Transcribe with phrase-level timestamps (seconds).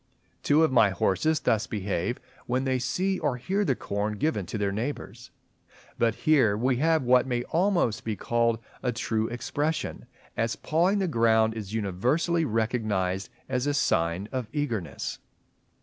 [0.41, 2.17] Two of my horses thus behave
[2.47, 5.29] when they see or hear the corn given to their neighbours.
[5.99, 11.07] But here we have what may almost be called a true expression, as pawing the
[11.07, 15.19] ground is universally recognized as a sign of eagerness.